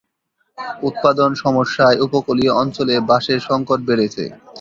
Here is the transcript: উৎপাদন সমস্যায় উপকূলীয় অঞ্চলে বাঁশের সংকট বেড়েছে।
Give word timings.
উৎপাদন 0.81 1.31
সমস্যায় 1.43 1.97
উপকূলীয় 1.99 2.53
অঞ্চলে 2.53 2.95
বাঁশের 3.09 3.39
সংকট 3.49 3.79
বেড়েছে। 3.87 4.23